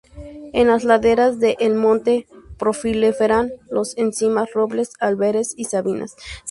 [0.53, 2.25] En las laderas de El Monte
[2.57, 6.15] proliferan las encinas, robles albares y sabinas.